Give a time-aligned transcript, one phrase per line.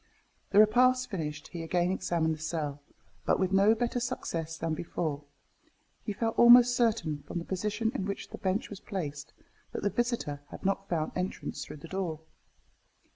[0.49, 2.81] The repast finished, he again examined the cell,
[3.23, 5.25] but with no better success than before; and
[6.05, 9.31] he felt almost certain, from the position in which the bench was placed,
[9.73, 12.19] that the visitor had not found entrance through the door.